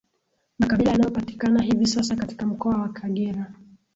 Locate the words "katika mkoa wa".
2.15-2.89